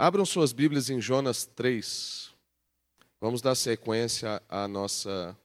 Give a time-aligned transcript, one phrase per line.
[0.00, 2.30] Abram suas Bíblias em Jonas 3.
[3.20, 5.36] Vamos dar sequência à nossa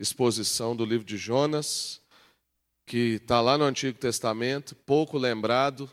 [0.00, 2.00] exposição do livro de Jonas,
[2.84, 5.88] que está lá no Antigo Testamento, pouco lembrado.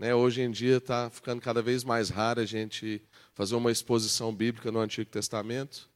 [0.00, 0.12] Né?
[0.12, 3.00] Hoje em dia está ficando cada vez mais raro a gente
[3.34, 5.88] fazer uma exposição bíblica no Antigo Testamento.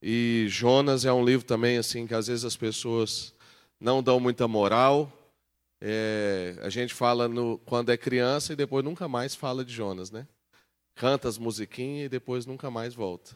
[0.00, 3.34] E Jonas é um livro também assim que às vezes as pessoas
[3.80, 5.12] não dão muita moral.
[5.80, 10.12] É, a gente fala no, quando é criança e depois nunca mais fala de Jonas,
[10.12, 10.28] né?
[11.00, 13.34] Canta as musiquinhas e depois nunca mais volta.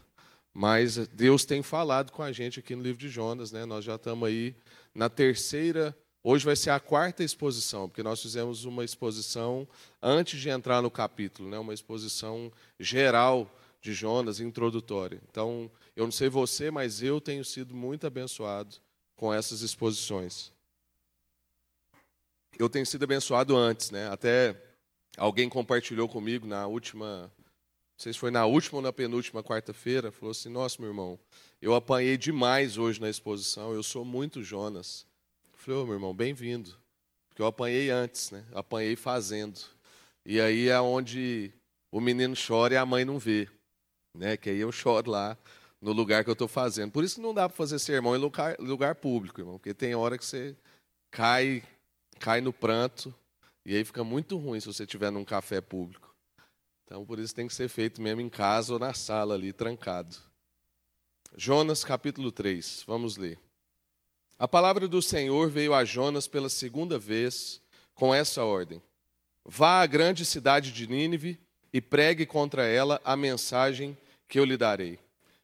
[0.52, 3.64] Mas Deus tem falado com a gente aqui no livro de Jonas, né?
[3.64, 4.54] Nós já estamos aí
[4.94, 5.96] na terceira.
[6.22, 9.66] Hoje vai ser a quarta exposição, porque nós fizemos uma exposição
[10.02, 11.58] antes de entrar no capítulo, né?
[11.58, 13.50] Uma exposição geral
[13.80, 15.18] de Jonas, introdutória.
[15.30, 18.76] Então, eu não sei você, mas eu tenho sido muito abençoado
[19.16, 20.52] com essas exposições.
[22.58, 24.10] Eu tenho sido abençoado antes, né?
[24.10, 24.54] Até
[25.16, 27.32] alguém compartilhou comigo na última,
[27.96, 31.18] não sei se foi na última ou na penúltima quarta-feira, falou assim: "Nossa, meu irmão,
[31.62, 35.06] eu apanhei demais hoje na exposição, eu sou muito Jonas".
[35.52, 36.76] Eu falei: "Ô, oh, meu irmão, bem-vindo".
[37.28, 38.44] Porque eu apanhei antes, né?
[38.52, 39.60] Apanhei fazendo.
[40.24, 41.52] E aí é onde
[41.90, 43.48] o menino chora e a mãe não vê
[44.14, 44.36] né?
[44.36, 45.36] Que aí eu choro lá
[45.80, 46.92] no lugar que eu estou fazendo.
[46.92, 49.94] Por isso que não dá para fazer sermão em lugar, lugar público, irmão, porque tem
[49.94, 50.56] hora que você
[51.10, 51.62] cai,
[52.20, 53.14] cai no pranto
[53.66, 56.03] e aí fica muito ruim se você estiver num café público.
[56.84, 60.16] Então, por isso tem que ser feito mesmo em casa ou na sala ali, trancado.
[61.36, 63.38] Jonas capítulo 3, vamos ler.
[64.38, 67.60] A palavra do Senhor veio a Jonas pela segunda vez
[67.94, 68.82] com essa ordem:
[69.44, 71.40] Vá à grande cidade de Nínive
[71.72, 73.96] e pregue contra ela a mensagem
[74.28, 74.98] que eu lhe darei.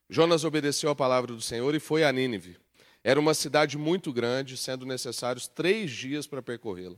[0.09, 2.57] Jonas obedeceu a palavra do Senhor e foi a Nínive.
[3.03, 6.97] Era uma cidade muito grande, sendo necessários três dias para percorrê-la.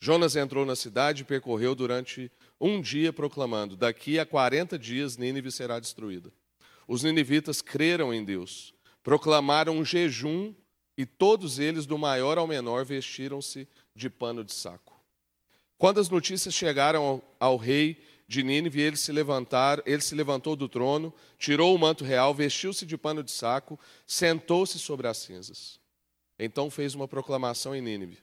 [0.00, 5.50] Jonas entrou na cidade e percorreu durante um dia, proclamando: Daqui a quarenta dias Nínive
[5.50, 6.32] será destruída.
[6.88, 10.54] Os ninivitas creram em Deus, proclamaram um jejum
[10.96, 14.98] e todos eles, do maior ao menor, vestiram-se de pano de saco.
[15.76, 20.56] Quando as notícias chegaram ao, ao rei de Nínive, ele se levantar, ele se levantou
[20.56, 25.78] do trono, tirou o manto real, vestiu-se de pano de saco, sentou-se sobre as cinzas.
[26.38, 28.18] Então fez uma proclamação em Nínive: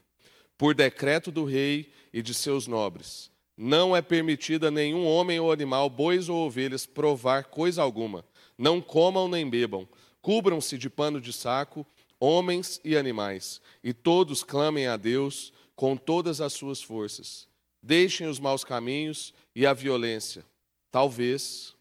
[0.58, 5.90] Por decreto do rei e de seus nobres, não é permitida nenhum homem ou animal,
[5.90, 8.26] bois ou ovelhas, provar coisa alguma.
[8.58, 9.88] Não comam nem bebam.
[10.22, 11.86] Cubram-se de pano de saco,
[12.20, 17.48] homens e animais, e todos clamem a Deus com todas as suas forças.
[17.82, 20.46] Deixem os maus caminhos e a violência.
[20.90, 21.76] Talvez,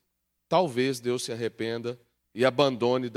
[0.49, 1.99] talvez Deus se arrependa
[2.35, 3.11] e abandone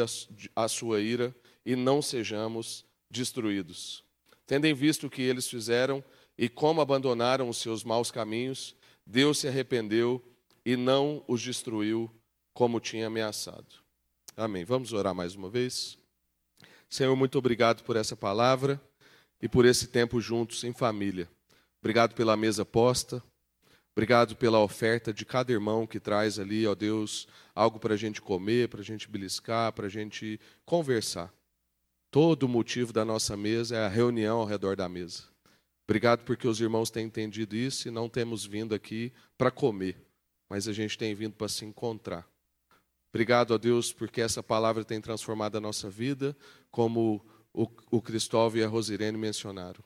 [0.56, 1.36] a sua ira
[1.66, 4.04] e não sejamos destruídos.
[4.46, 6.04] Tendo visto o que eles fizeram
[6.38, 8.76] e como abandonaram os seus maus caminhos,
[9.06, 10.22] Deus se arrependeu
[10.66, 12.12] e não os destruiu
[12.54, 13.68] como tinha ameaçado.
[14.36, 14.66] Amém.
[14.66, 15.98] Vamos orar mais uma vez?
[16.90, 18.82] Senhor, muito obrigado por essa palavra
[19.42, 21.30] e por esse tempo juntos em família.
[21.80, 23.24] Obrigado pela mesa posta.
[23.96, 28.22] Obrigado pela oferta de cada irmão que traz ali, ó Deus, algo para a gente
[28.22, 31.34] comer, para a gente beliscar, para a gente conversar.
[32.12, 35.35] Todo o motivo da nossa mesa é a reunião ao redor da mesa.
[35.88, 39.96] Obrigado porque os irmãos têm entendido isso e não temos vindo aqui para comer,
[40.50, 42.28] mas a gente tem vindo para se encontrar.
[43.14, 46.36] Obrigado a Deus porque essa palavra tem transformado a nossa vida,
[46.72, 47.24] como
[47.54, 49.84] o, o Cristóvão e a Rosirene mencionaram.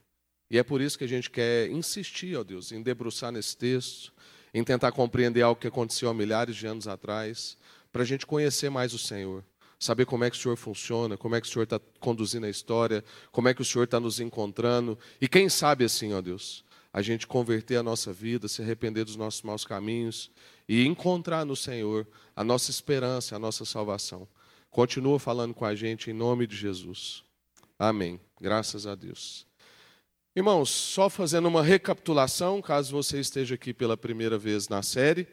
[0.49, 4.11] E é por isso que a gente quer insistir, ó Deus, em debruçar nesse texto,
[4.53, 7.55] em tentar compreender algo que aconteceu há milhares de anos atrás,
[7.91, 9.43] para a gente conhecer mais o Senhor,
[9.79, 12.49] saber como é que o Senhor funciona, como é que o Senhor está conduzindo a
[12.49, 14.99] história, como é que o Senhor está nos encontrando.
[15.21, 19.15] E quem sabe assim, ó Deus, a gente converter a nossa vida, se arrepender dos
[19.15, 20.29] nossos maus caminhos
[20.67, 24.27] e encontrar no Senhor a nossa esperança, a nossa salvação.
[24.69, 27.23] Continua falando com a gente em nome de Jesus.
[27.77, 28.19] Amém.
[28.39, 29.47] Graças a Deus.
[30.35, 35.27] Irmãos, só fazendo uma recapitulação, caso você esteja aqui pela primeira vez na série,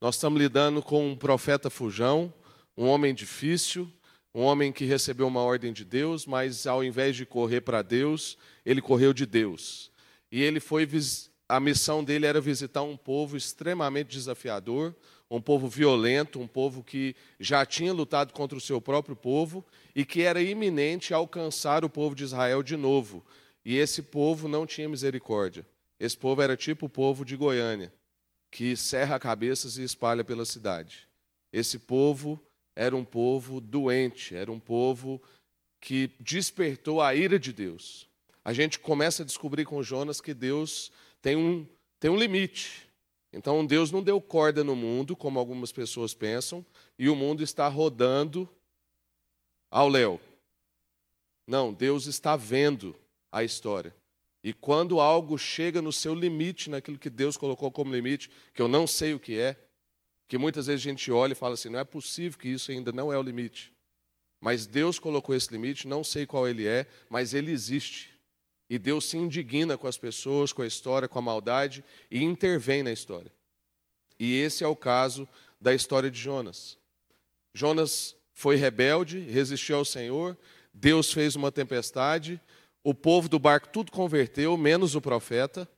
[0.00, 2.32] nós estamos lidando com um profeta fujão,
[2.78, 3.92] um homem difícil,
[4.32, 8.38] um homem que recebeu uma ordem de Deus, mas ao invés de correr para Deus,
[8.64, 9.90] ele correu de Deus.
[10.30, 10.88] E ele foi
[11.48, 14.94] a missão dele era visitar um povo extremamente desafiador,
[15.28, 20.04] um povo violento, um povo que já tinha lutado contra o seu próprio povo e
[20.04, 23.26] que era iminente alcançar o povo de Israel de novo.
[23.64, 25.66] E esse povo não tinha misericórdia.
[25.98, 27.92] Esse povo era tipo o povo de Goiânia,
[28.52, 31.08] que serra cabeças e espalha pela cidade.
[31.52, 32.40] Esse povo
[32.78, 35.20] era um povo doente, era um povo
[35.80, 38.08] que despertou a ira de Deus.
[38.44, 41.66] A gente começa a descobrir com Jonas que Deus tem um,
[41.98, 42.88] tem um limite.
[43.32, 46.64] Então Deus não deu corda no mundo, como algumas pessoas pensam,
[46.96, 48.48] e o mundo está rodando
[49.68, 50.20] ao léu.
[51.48, 52.94] Não, Deus está vendo
[53.32, 53.92] a história.
[54.40, 58.68] E quando algo chega no seu limite, naquilo que Deus colocou como limite, que eu
[58.68, 59.56] não sei o que é,
[60.28, 62.92] que muitas vezes a gente olha e fala assim: não é possível que isso ainda
[62.92, 63.72] não é o limite.
[64.40, 68.14] Mas Deus colocou esse limite, não sei qual ele é, mas ele existe.
[68.70, 72.82] E Deus se indigna com as pessoas, com a história, com a maldade e intervém
[72.82, 73.32] na história.
[74.20, 75.26] E esse é o caso
[75.60, 76.76] da história de Jonas.
[77.54, 80.36] Jonas foi rebelde, resistiu ao Senhor,
[80.72, 82.40] Deus fez uma tempestade,
[82.84, 85.68] o povo do barco tudo converteu, menos o profeta.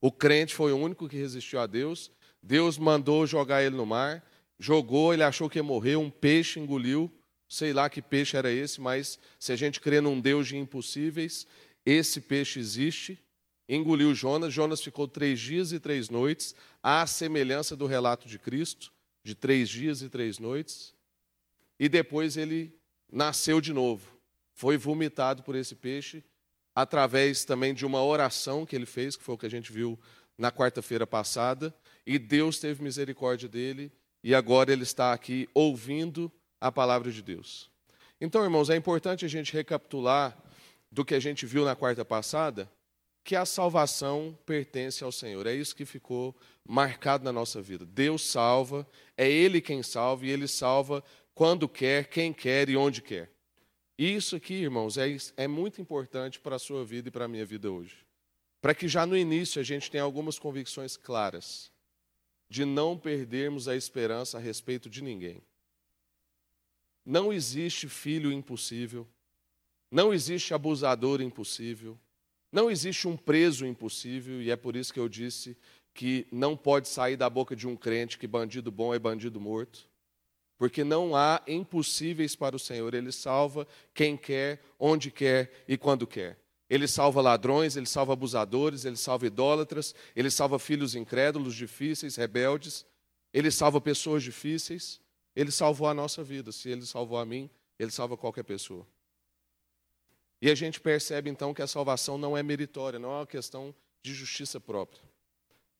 [0.00, 2.10] O crente foi o único que resistiu a Deus.
[2.46, 4.22] Deus mandou jogar ele no mar,
[4.58, 7.10] jogou, ele achou que ia morrer, um peixe engoliu.
[7.48, 11.46] Sei lá que peixe era esse, mas se a gente crê num Deus de impossíveis,
[11.86, 13.18] esse peixe existe.
[13.66, 14.52] Engoliu Jonas.
[14.52, 18.92] Jonas ficou três dias e três noites, à semelhança do relato de Cristo,
[19.22, 20.92] de três dias e três noites.
[21.80, 22.76] E depois ele
[23.10, 24.06] nasceu de novo.
[24.52, 26.22] Foi vomitado por esse peixe
[26.74, 29.98] através também de uma oração que ele fez, que foi o que a gente viu
[30.36, 31.74] na quarta-feira passada,
[32.06, 33.90] e Deus teve misericórdia dele,
[34.22, 36.30] e agora ele está aqui ouvindo
[36.60, 37.70] a palavra de Deus.
[38.20, 40.36] Então, irmãos, é importante a gente recapitular
[40.90, 42.70] do que a gente viu na quarta passada,
[43.22, 45.46] que a salvação pertence ao Senhor.
[45.46, 46.36] É isso que ficou
[46.66, 47.84] marcado na nossa vida.
[47.84, 48.86] Deus salva,
[49.16, 51.02] é Ele quem salva, e Ele salva
[51.34, 53.30] quando quer, quem quer e onde quer.
[53.98, 57.44] Isso aqui, irmãos, é, é muito importante para a sua vida e para a minha
[57.44, 57.96] vida hoje.
[58.60, 61.73] Para que já no início a gente tenha algumas convicções claras
[62.54, 65.42] de não perdermos a esperança a respeito de ninguém.
[67.04, 69.08] Não existe filho impossível,
[69.90, 71.98] não existe abusador impossível,
[72.52, 75.56] não existe um preso impossível, e é por isso que eu disse
[75.92, 79.88] que não pode sair da boca de um crente que bandido bom é bandido morto
[80.56, 82.94] porque não há impossíveis para o Senhor.
[82.94, 86.38] Ele salva quem quer, onde quer e quando quer.
[86.74, 92.84] Ele salva ladrões, ele salva abusadores, ele salva idólatras, ele salva filhos incrédulos, difíceis, rebeldes,
[93.32, 95.00] ele salva pessoas difíceis.
[95.36, 96.50] Ele salvou a nossa vida.
[96.50, 97.48] Se ele salvou a mim,
[97.78, 98.84] ele salva qualquer pessoa.
[100.42, 103.72] E a gente percebe então que a salvação não é meritória, não é uma questão
[104.02, 105.00] de justiça própria.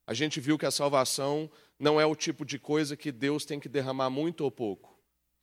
[0.07, 3.59] A gente viu que a salvação não é o tipo de coisa que Deus tem
[3.59, 4.94] que derramar muito ou pouco.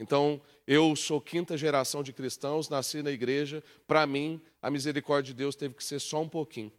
[0.02, 5.38] Então, eu sou quinta geração de cristãos, nasci na igreja, para mim, a misericórdia de
[5.38, 6.72] Deus teve que ser só um pouquinho.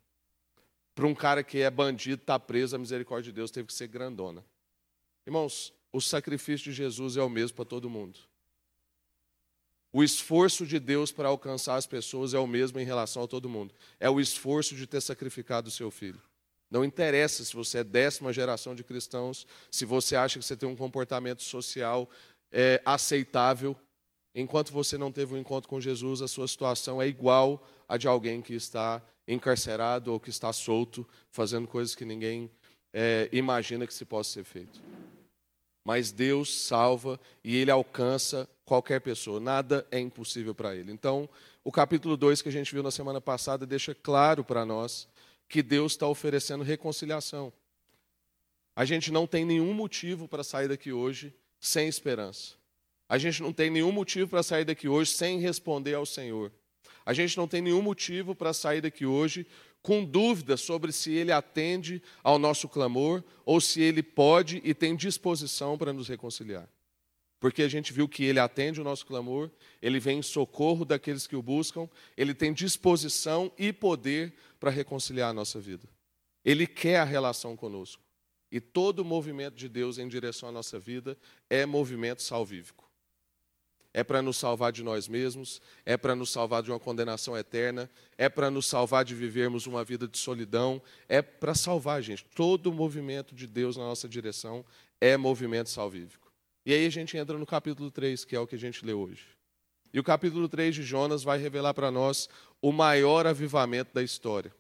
[0.93, 3.87] Para um cara que é bandido, está preso, a misericórdia de Deus teve que ser
[3.87, 4.45] grandona.
[5.25, 8.19] Irmãos, o sacrifício de Jesus é o mesmo para todo mundo.
[9.93, 13.49] O esforço de Deus para alcançar as pessoas é o mesmo em relação a todo
[13.49, 13.73] mundo.
[14.01, 16.21] É o esforço de ter sacrificado o seu filho.
[16.73, 20.67] Não interessa se você é décima geração de cristãos, se você acha que você tem
[20.67, 22.09] um comportamento social
[22.53, 23.77] é, aceitável.
[24.35, 28.07] Enquanto você não teve um encontro com Jesus, a sua situação é igual a de
[28.07, 32.51] alguém que está encarcerado ou que está solto, fazendo coisas que ninguém
[32.93, 34.81] é, imagina que se possa ser feito.
[35.85, 40.93] Mas Deus salva e Ele alcança qualquer pessoa, nada é impossível para Ele.
[40.93, 41.29] Então,
[41.65, 45.09] o capítulo 2 que a gente viu na semana passada deixa claro para nós
[45.49, 47.53] que Deus está oferecendo reconciliação.
[48.75, 52.55] A gente não tem nenhum motivo para sair daqui hoje sem esperança.
[53.09, 56.53] A gente não tem nenhum motivo para sair daqui hoje sem responder ao Senhor.
[57.07, 59.47] A gente não tem nenhum motivo para sair daqui hoje
[59.81, 64.97] com dúvida sobre se Ele atende ao nosso clamor ou se Ele pode e tem
[64.97, 66.69] disposição para nos reconciliar.
[67.39, 69.51] Porque a gente viu que Ele atende o nosso clamor,
[69.81, 75.31] Ele vem em socorro daqueles que o buscam, Ele tem disposição e poder para reconciliar
[75.31, 75.89] a nossa vida.
[76.45, 78.03] Ele quer a relação conosco.
[78.53, 81.17] E todo movimento de Deus em direção à nossa vida
[81.49, 82.87] é movimento salvífico.
[83.95, 87.91] É para nos salvar de nós mesmos, é para nos salvar de uma condenação eterna,
[88.17, 92.27] é para nos salvar de vivermos uma vida de solidão, é para salvar, gente.
[92.35, 94.65] Todo movimento de Deus na nossa direção
[95.01, 96.31] é movimento salvífico.
[96.65, 98.93] E aí a gente entra no capítulo 3, que é o que a gente lê
[98.93, 99.25] hoje.
[99.95, 102.29] E o capítulo 3 de Jonas vai revelar para nós
[102.61, 104.55] o maior avivamento da história.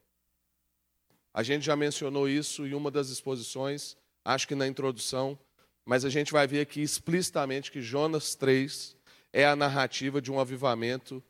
[1.35, 5.39] A gente já mencionou isso em uma das exposições, acho que na introdução,
[5.85, 8.97] mas a gente vai ver aqui explicitamente que Jonas 3
[9.33, 11.23] é a narrativa de um avivamento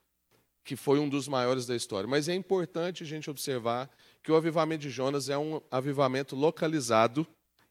[0.64, 2.08] que foi um dos maiores da história.
[2.08, 3.90] Mas é importante a gente observar
[4.22, 7.26] que o avivamento de Jonas é um avivamento localizado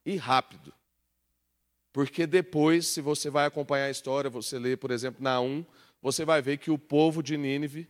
[0.06, 0.74] e rápido.
[1.94, 5.66] Porque depois, se você vai acompanhar a história, você lê, por exemplo, na 1,
[6.02, 7.90] você vai ver que o povo de Nínive,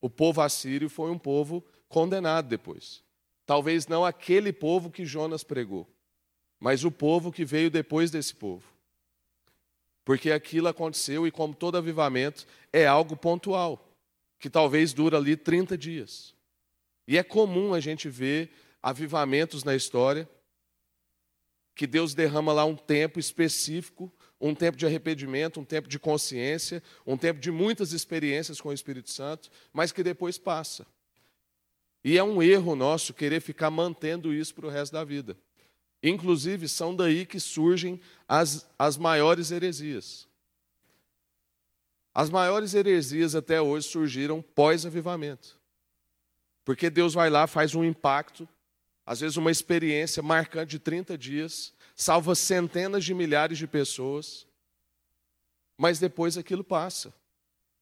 [0.00, 3.05] o povo assírio, foi um povo condenado depois.
[3.46, 5.88] Talvez não aquele povo que Jonas pregou,
[6.58, 8.64] mas o povo que veio depois desse povo.
[10.04, 13.88] Porque aquilo aconteceu e, como todo avivamento, é algo pontual,
[14.38, 16.34] que talvez dura ali 30 dias.
[17.06, 18.50] E é comum a gente ver
[18.82, 20.28] avivamentos na história,
[21.74, 26.82] que Deus derrama lá um tempo específico, um tempo de arrependimento, um tempo de consciência,
[27.06, 30.86] um tempo de muitas experiências com o Espírito Santo, mas que depois passa.
[32.06, 35.36] E é um erro nosso querer ficar mantendo isso para o resto da vida.
[36.00, 40.28] Inclusive, são daí que surgem as, as maiores heresias.
[42.14, 45.58] As maiores heresias até hoje surgiram pós-avivamento.
[46.64, 48.48] Porque Deus vai lá, faz um impacto,
[49.04, 54.46] às vezes uma experiência marcante de 30 dias, salva centenas de milhares de pessoas,
[55.76, 57.12] mas depois aquilo passa.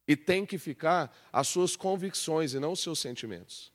[0.09, 3.74] E tem que ficar as suas convicções e não os seus sentimentos.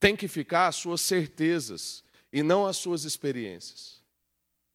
[0.00, 3.98] Tem que ficar as suas certezas e não as suas experiências.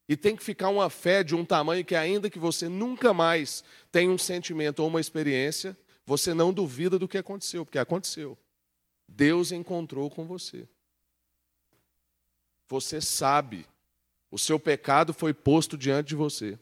[0.08, 3.64] E tem que ficar uma fé de um tamanho que, ainda que você nunca mais
[3.90, 8.36] tenha um sentimento ou uma experiência, você não duvida do que aconteceu, porque aconteceu.
[9.08, 10.68] Deus encontrou com você.
[12.68, 13.66] Você sabe,
[14.30, 16.58] o seu pecado foi posto diante de você.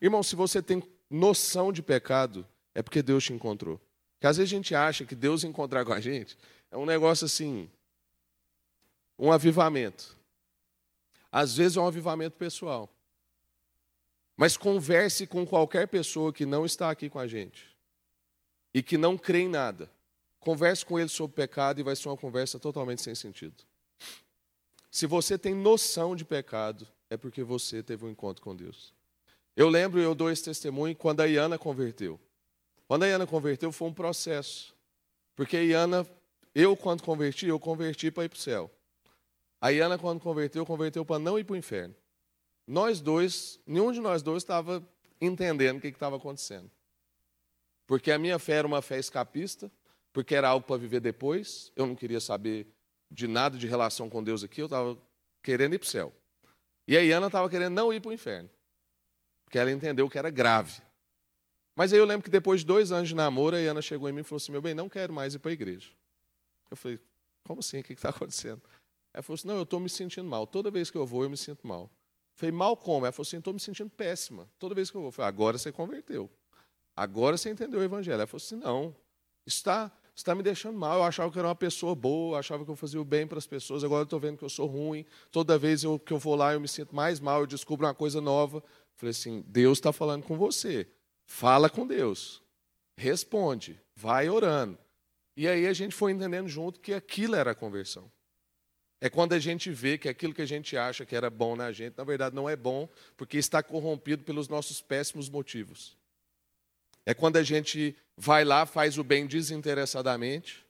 [0.00, 3.80] Irmão, se você tem noção de pecado, é porque Deus te encontrou.
[4.26, 6.36] Porque às vezes a gente acha que Deus encontrar com a gente
[6.68, 7.70] é um negócio assim,
[9.16, 10.16] um avivamento.
[11.30, 12.92] Às vezes é um avivamento pessoal.
[14.36, 17.72] Mas converse com qualquer pessoa que não está aqui com a gente
[18.74, 19.88] e que não crê em nada.
[20.40, 23.62] Converse com ele sobre pecado e vai ser uma conversa totalmente sem sentido.
[24.90, 28.92] Se você tem noção de pecado, é porque você teve um encontro com Deus.
[29.54, 32.18] Eu lembro, eu dou esse testemunho, quando a Iana converteu.
[32.86, 34.74] Quando a Iana converteu, foi um processo.
[35.34, 36.06] Porque a Iana,
[36.54, 38.70] eu quando converti, eu converti para ir para o céu.
[39.60, 41.94] A Iana, quando converteu, converteu para não ir para o inferno.
[42.66, 44.86] Nós dois, nenhum de nós dois estava
[45.20, 46.70] entendendo o que estava acontecendo.
[47.86, 49.70] Porque a minha fé era uma fé escapista,
[50.12, 51.72] porque era algo para viver depois.
[51.76, 52.66] Eu não queria saber
[53.10, 54.98] de nada de relação com Deus aqui, eu estava
[55.42, 56.12] querendo ir para o céu.
[56.88, 58.50] E a Iana estava querendo não ir para o inferno,
[59.44, 60.82] porque ela entendeu que era grave.
[61.76, 64.12] Mas aí eu lembro que depois de dois anos de namoro, a Iana chegou em
[64.12, 65.90] mim e falou assim: Meu bem, não quero mais ir para a igreja.
[66.70, 66.98] Eu falei:
[67.44, 67.80] Como assim?
[67.80, 68.62] O que está acontecendo?
[69.12, 70.46] Ela falou assim: Não, eu estou me sentindo mal.
[70.46, 71.82] Toda vez que eu vou, eu me sinto mal.
[71.82, 71.90] Eu
[72.34, 73.04] falei: Mal como?
[73.04, 74.48] Ela falou assim: Estou me sentindo péssima.
[74.58, 75.08] Toda vez que eu vou.
[75.08, 76.30] Eu falei: Agora você converteu.
[76.96, 78.14] Agora você entendeu o evangelho.
[78.14, 78.96] Ela falou assim: Não,
[79.46, 81.00] está, está me deixando mal.
[81.00, 83.36] Eu achava que eu era uma pessoa boa, achava que eu fazia o bem para
[83.36, 83.84] as pessoas.
[83.84, 85.04] Agora eu estou vendo que eu sou ruim.
[85.30, 87.40] Toda vez eu, que eu vou lá, eu me sinto mais mal.
[87.40, 88.64] Eu descubro uma coisa nova.
[88.94, 90.88] Falei assim: Deus está falando com você.
[91.26, 92.42] Fala com Deus.
[92.96, 93.78] Responde.
[93.94, 94.78] Vai orando.
[95.36, 98.10] E aí a gente foi entendendo junto que aquilo era a conversão.
[99.00, 101.70] É quando a gente vê que aquilo que a gente acha que era bom na
[101.70, 105.96] gente, na verdade não é bom, porque está corrompido pelos nossos péssimos motivos.
[107.04, 110.64] É quando a gente vai lá, faz o bem desinteressadamente,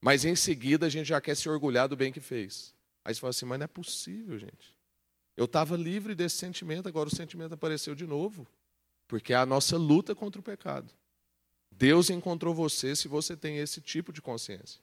[0.00, 2.72] mas em seguida a gente já quer se orgulhar do bem que fez.
[3.04, 4.76] Aí você fala assim, mas não é possível, gente.
[5.36, 8.46] Eu estava livre desse sentimento, agora o sentimento apareceu de novo.
[9.10, 10.88] Porque é a nossa luta contra o pecado.
[11.72, 14.80] Deus encontrou você se você tem esse tipo de consciência.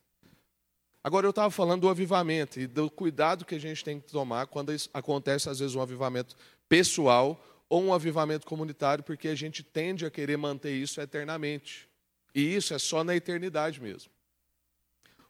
[1.01, 4.47] Agora, eu estava falando do avivamento e do cuidado que a gente tem que tomar
[4.47, 6.35] quando acontece, às vezes, um avivamento
[6.67, 11.87] pessoal ou um avivamento comunitário, porque a gente tende a querer manter isso eternamente.
[12.35, 14.11] E isso é só na eternidade mesmo.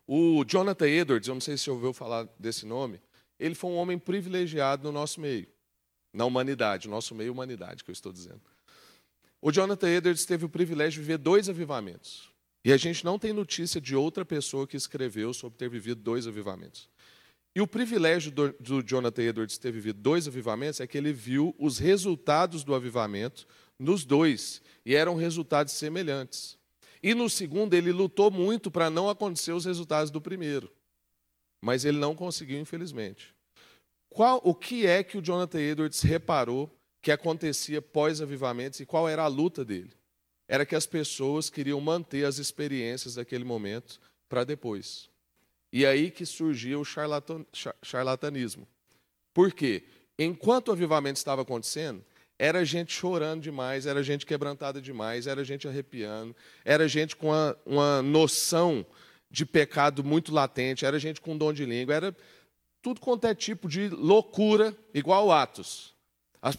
[0.08, 3.00] O Jonathan Edwards, eu não sei se ouviu falar desse nome,
[3.39, 5.48] ele foi um homem privilegiado no nosso meio,
[6.12, 8.42] na humanidade, nosso meio humanidade, que eu estou dizendo.
[9.48, 12.30] O Jonathan Edwards teve o privilégio de viver dois avivamentos.
[12.66, 16.27] E a gente não tem notícia de outra pessoa que escreveu sobre ter vivido dois
[16.27, 16.89] avivamentos.
[17.56, 21.56] E o privilégio do, do Jonathan Edwards ter vivido dois avivamentos é que ele viu
[21.58, 23.48] os resultados do avivamento
[23.80, 26.58] nos dois, e eram resultados semelhantes.
[27.01, 30.70] E no segundo, ele lutou muito para não acontecer os resultados do primeiro.
[31.62, 33.34] Mas ele não conseguiu, infelizmente.
[34.10, 36.77] Qual, o que é que o Jonathan Edwards reparou
[37.08, 39.92] que acontecia pós-avivamentos e qual era a luta dele?
[40.48, 44.00] era que as pessoas queriam manter as experiências daquele momento
[44.30, 45.10] para depois.
[45.72, 46.86] E aí que surgia o
[47.84, 48.68] charlatanismo.
[49.34, 49.84] Por quê?
[50.18, 52.04] Enquanto o avivamento estava acontecendo,
[52.40, 57.58] era gente chorando demais, era gente quebrantada demais, era gente arrepiando, era gente com uma,
[57.66, 58.86] uma noção
[59.30, 62.16] de pecado muito latente, era gente com dom de língua, era
[62.82, 65.97] tudo quanto é tipo de loucura, igual Atos.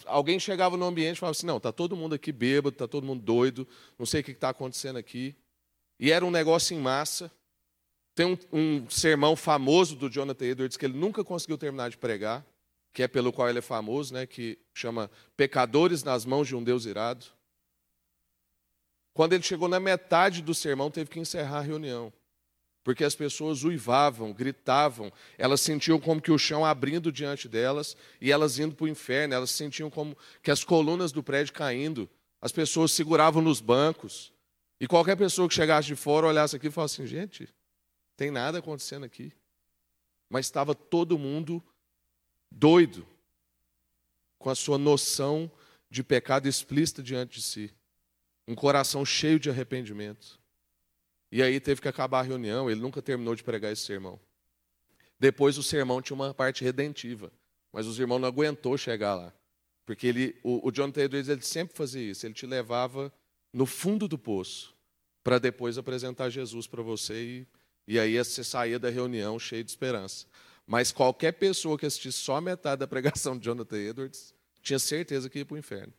[0.07, 3.07] Alguém chegava no ambiente e falava assim: não, está todo mundo aqui bêbado, está todo
[3.07, 3.67] mundo doido,
[3.99, 5.35] não sei o que está acontecendo aqui.
[5.99, 7.31] E era um negócio em massa.
[8.15, 12.45] Tem um, um, sermão famoso do Jonathan Edwards que ele nunca conseguiu terminar de pregar.
[12.93, 16.65] que é pelo qual ele é famoso, né, que chama Pecadores nas mãos de um
[16.65, 17.27] Deus irado.
[19.15, 22.13] Quando ele chegou na metade do sermão, teve que encerrar a reunião.
[22.89, 28.33] Porque as pessoas uivavam, gritavam, elas sentiam como que o chão abrindo diante delas e
[28.33, 32.09] elas indo para o inferno, elas sentiam como que as colunas do prédio caindo,
[32.41, 34.33] as pessoas seguravam nos bancos.
[34.81, 37.55] E qualquer pessoa que chegasse de fora olhasse aqui e falasse assim: gente,
[38.17, 39.35] tem nada acontecendo aqui.
[40.27, 41.63] Mas estava todo mundo
[42.51, 43.07] doido
[44.39, 45.53] com a sua noção
[45.91, 47.71] de pecado explícita diante de si,
[48.47, 50.38] um coração cheio de arrependimento.
[51.31, 54.19] E aí teve que acabar a reunião, ele nunca terminou de pregar esse sermão.
[55.21, 57.33] Depois o sermão tinha uma parte redentiva,
[57.73, 59.33] mas os irmãos não aguentou chegar lá.
[59.85, 63.13] Porque ele, o, o John Taylor ele sempre fazia isso, ele te levava
[63.53, 64.75] no fundo do poço
[65.23, 67.47] para depois apresentar Jesus para você e,
[67.87, 70.27] e aí você saía da reunião cheio de esperança.
[70.67, 75.39] Mas qualquer pessoa que assistisse só metade da pregação de Jonathan Edwards tinha certeza que
[75.39, 75.93] ia para o inferno.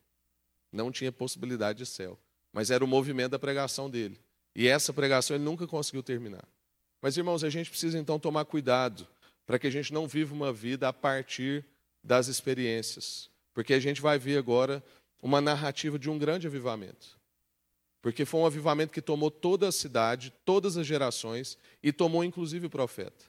[0.72, 2.20] Não tinha possibilidade de céu.
[2.54, 4.20] Mas era o movimento da pregação dele.
[4.56, 6.44] E essa pregação ele nunca conseguiu terminar.
[7.02, 9.08] Mas, irmãos, a gente precisa então tomar cuidado
[9.46, 11.66] para que a gente não viva uma vida a partir
[12.04, 13.30] das experiências.
[13.54, 14.84] Porque a gente vai ver agora
[15.22, 17.18] uma narrativa de um grande avivamento.
[18.02, 22.68] Porque foi um avivamento que tomou toda a cidade, todas as gerações e tomou inclusive
[22.68, 23.26] o profeta.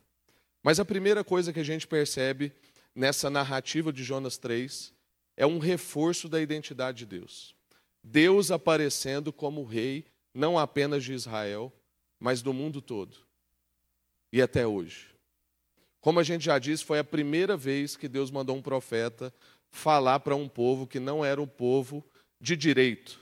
[0.62, 2.52] Mas a primeira coisa que a gente percebe
[2.94, 4.92] nessa narrativa de Jonas 3
[5.36, 7.54] é um reforço da identidade de Deus.
[8.02, 11.72] Deus aparecendo como rei, não apenas de Israel,
[12.18, 13.16] mas do mundo todo.
[14.32, 15.08] E até hoje.
[16.00, 19.32] Como a gente já disse, foi a primeira vez que Deus mandou um profeta
[19.70, 22.04] falar para um povo que não era um povo
[22.40, 23.20] de direito,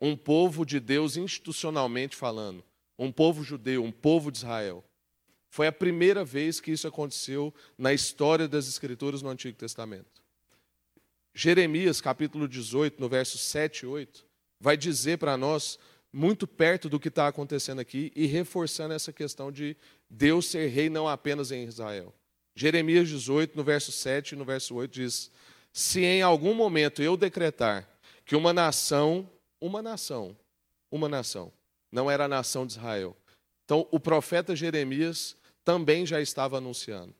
[0.00, 2.64] um povo de Deus institucionalmente falando,
[2.98, 4.84] um povo judeu, um povo de Israel.
[5.48, 10.22] Foi a primeira vez que isso aconteceu na história das Escrituras no Antigo Testamento.
[11.34, 14.26] Jeremias, capítulo 18, no verso 7 e 8,
[14.58, 15.78] vai dizer para nós,
[16.12, 19.76] muito perto do que está acontecendo aqui, e reforçando essa questão de
[20.08, 22.12] Deus ser rei não apenas em Israel.
[22.54, 25.30] Jeremias 18, no verso 7 e no verso 8, diz:
[25.72, 27.88] Se em algum momento eu decretar
[28.24, 29.28] que uma nação,
[29.60, 30.36] uma nação,
[30.90, 31.52] uma nação,
[31.90, 33.16] não era a nação de Israel.
[33.64, 37.14] Então, o profeta Jeremias também já estava anunciando.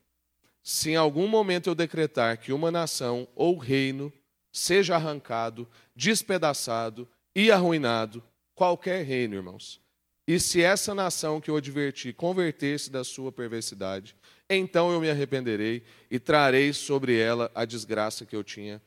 [0.61, 4.11] Se em algum momento eu decretar que uma nação ou reino
[4.51, 8.21] seja arrancado, despedaçado e arruinado,
[8.61, 9.81] qualquer reino, irmãos,
[10.27, 14.15] e se essa nação que eu adverti converter-se da sua perversidade,
[14.47, 18.79] então eu me arrependerei e trarei sobre ela a desgraça que eu tinha,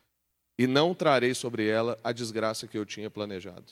[0.57, 3.65] e não trarei sobre ela a desgraça que eu tinha planejado.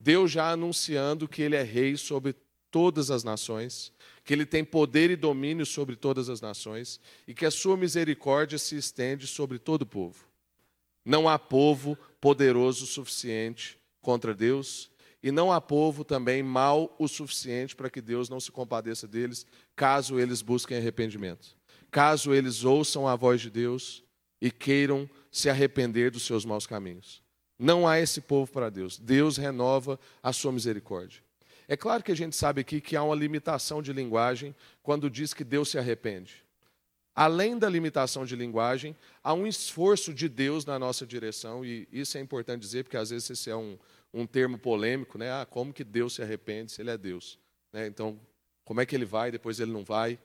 [0.00, 2.34] Deus já anunciando que Ele é rei sobre
[2.70, 3.92] todas as nações,
[4.24, 6.98] que ele tem poder e domínio sobre todas as nações
[7.28, 10.24] e que a sua misericórdia se estende sobre todo o povo.
[11.04, 14.90] Não há povo poderoso o suficiente contra Deus
[15.22, 19.46] e não há povo também mau o suficiente para que Deus não se compadeça deles,
[19.76, 21.56] caso eles busquem arrependimento.
[21.90, 24.02] Caso eles ouçam a voz de Deus
[24.40, 27.22] e queiram se arrepender dos seus maus caminhos.
[27.58, 28.98] Não há esse povo para Deus.
[28.98, 31.22] Deus renova a sua misericórdia.
[31.68, 35.32] É claro que a gente sabe aqui que há uma limitação de linguagem quando diz
[35.32, 36.44] que Deus se arrepende.
[37.14, 42.16] Além da limitação de linguagem, há um esforço de Deus na nossa direção, e isso
[42.16, 43.78] é importante dizer, porque às vezes esse é um,
[44.12, 45.30] um termo polêmico, né?
[45.30, 47.38] Ah, como que Deus se arrepende se Ele é Deus?
[47.72, 47.86] Né?
[47.86, 48.20] Então,
[48.64, 50.18] como é que Ele vai, depois Ele não vai?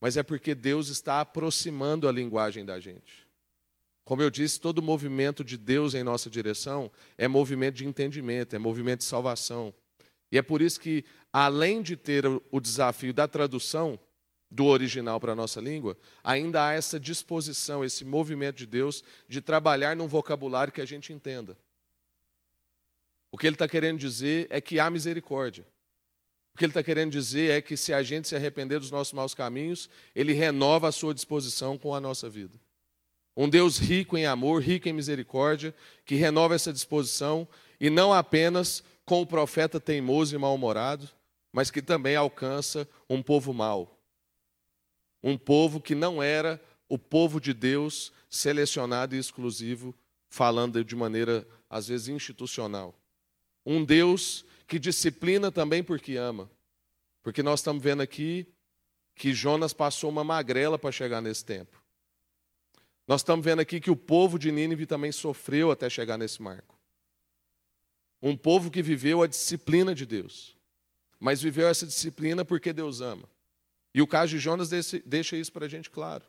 [0.00, 3.26] Mas é porque Deus está aproximando a linguagem da gente.
[4.04, 8.58] Como eu disse, todo movimento de Deus em nossa direção é movimento de entendimento, é
[8.58, 9.72] movimento de salvação.
[10.30, 13.98] E é por isso que, além de ter o desafio da tradução
[14.50, 19.40] do original para a nossa língua, ainda há essa disposição, esse movimento de Deus de
[19.40, 21.56] trabalhar num vocabulário que a gente entenda.
[23.32, 25.66] O que ele está querendo dizer é que há misericórdia.
[26.54, 29.14] O que ele está querendo dizer é que se a gente se arrepender dos nossos
[29.14, 32.60] maus caminhos, ele renova a sua disposição com a nossa vida.
[33.34, 37.48] Um Deus rico em amor, rico em misericórdia, que renova essa disposição
[37.80, 41.08] e não apenas com o profeta teimoso e mal-humorado,
[41.50, 43.98] mas que também alcança um povo mau.
[45.22, 49.94] Um povo que não era o povo de Deus selecionado e exclusivo,
[50.28, 52.94] falando de maneira, às vezes, institucional.
[53.64, 56.50] Um Deus que disciplina também porque ama.
[57.22, 58.46] Porque nós estamos vendo aqui
[59.14, 61.82] que Jonas passou uma magrela para chegar nesse tempo.
[63.06, 66.78] Nós estamos vendo aqui que o povo de Nínive também sofreu até chegar nesse marco.
[68.20, 70.56] Um povo que viveu a disciplina de Deus,
[71.18, 73.28] mas viveu essa disciplina porque Deus ama.
[73.94, 74.70] E o caso de Jonas
[75.04, 76.24] deixa isso para a gente claro.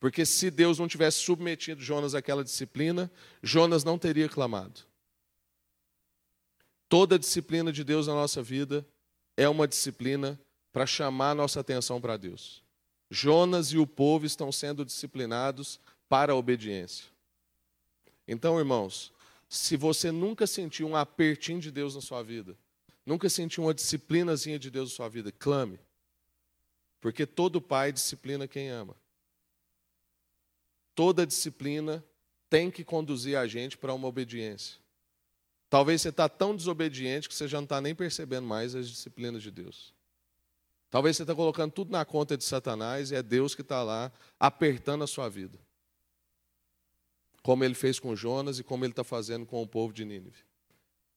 [0.00, 3.10] Porque se Deus não tivesse submetido Jonas àquela disciplina,
[3.42, 4.87] Jonas não teria clamado.
[6.88, 8.86] Toda disciplina de Deus na nossa vida
[9.36, 10.40] é uma disciplina
[10.72, 12.62] para chamar nossa atenção para Deus.
[13.10, 17.06] Jonas e o povo estão sendo disciplinados para a obediência.
[18.26, 19.12] Então, irmãos,
[19.48, 22.56] se você nunca sentiu um apertinho de Deus na sua vida,
[23.04, 25.78] nunca sentiu uma disciplinazinha de Deus na sua vida, clame.
[27.00, 28.94] Porque todo pai disciplina quem ama.
[30.94, 32.04] Toda disciplina
[32.50, 34.78] tem que conduzir a gente para uma obediência.
[35.70, 39.42] Talvez você está tão desobediente que você já não está nem percebendo mais as disciplinas
[39.42, 39.92] de Deus.
[40.90, 44.10] Talvez você está colocando tudo na conta de Satanás e é Deus que está lá
[44.40, 45.58] apertando a sua vida.
[47.42, 50.42] Como ele fez com Jonas e como ele está fazendo com o povo de Nínive.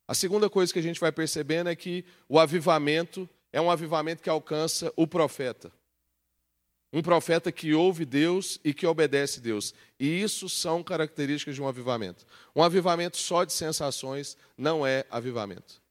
[0.07, 4.21] A segunda coisa que a gente vai percebendo é que o avivamento é um avivamento
[4.21, 5.71] que alcança o profeta.
[6.93, 9.73] Um profeta que ouve Deus e que obedece Deus.
[9.99, 12.25] E isso são características de um avivamento.
[12.55, 15.81] Um avivamento só de sensações não é avivamento.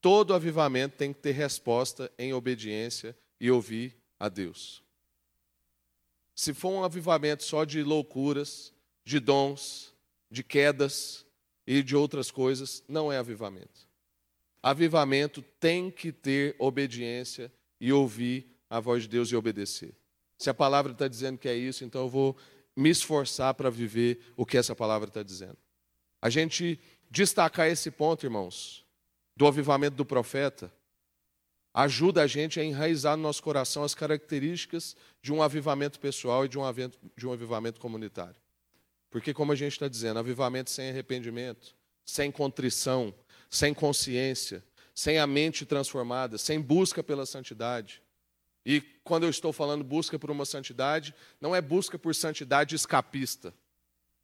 [0.00, 4.82] Todo avivamento tem que ter resposta em obediência e ouvir a Deus.
[6.34, 8.72] Se for um avivamento só de loucuras,
[9.04, 9.94] de dons,
[10.30, 11.24] de quedas
[11.66, 13.88] e de outras coisas, não é avivamento.
[14.62, 19.94] Avivamento tem que ter obediência e ouvir a voz de Deus e obedecer.
[20.40, 22.34] Se a palavra está dizendo que é isso, então eu vou
[22.74, 25.58] me esforçar para viver o que essa palavra está dizendo.
[26.18, 28.82] A gente destacar esse ponto, irmãos,
[29.36, 30.72] do avivamento do profeta,
[31.74, 36.48] ajuda a gente a enraizar no nosso coração as características de um avivamento pessoal e
[36.48, 38.40] de um, avento, de um avivamento comunitário.
[39.10, 43.14] Porque, como a gente está dizendo, avivamento sem arrependimento, sem contrição,
[43.50, 48.02] sem consciência, sem a mente transformada, sem busca pela santidade.
[48.64, 53.54] E quando eu estou falando busca por uma santidade, não é busca por santidade escapista.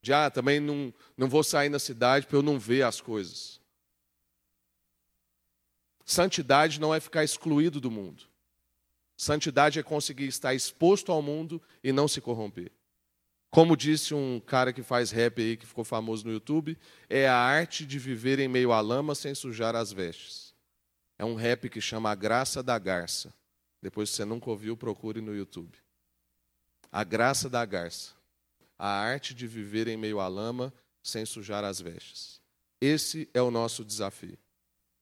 [0.03, 3.61] De, ah, também não, não vou sair na cidade para eu não ver as coisas.
[6.05, 8.25] Santidade não é ficar excluído do mundo.
[9.17, 12.71] Santidade é conseguir estar exposto ao mundo e não se corromper.
[13.51, 17.37] Como disse um cara que faz rap aí, que ficou famoso no YouTube, é a
[17.37, 20.55] arte de viver em meio à lama sem sujar as vestes.
[21.19, 23.33] É um rap que chama A Graça da Garça.
[23.87, 25.79] Depois, se você nunca ouviu, procure no YouTube.
[26.91, 28.15] A Graça da Garça.
[28.77, 32.41] A arte de viver em meio à lama sem sujar as vestes.
[32.81, 34.37] Esse é o nosso desafio.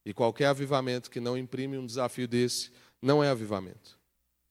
[0.05, 2.71] E qualquer avivamento que não imprime um desafio desse
[3.01, 3.99] não é avivamento.